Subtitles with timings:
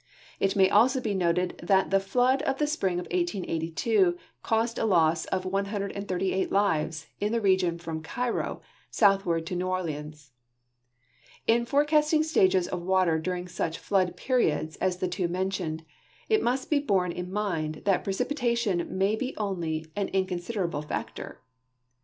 [0.39, 4.85] It may also be noted that the flood of the spring of 1882 caused a
[4.85, 10.31] lo.ss of 138 lives in the region from Cairo southward to New Orleans.
[11.45, 15.85] In forecasting stages of water during such flood j)eriods as the two mentioned,
[16.27, 21.41] it must be borne in mind that precipitation may be onU' an inconsiderable factor.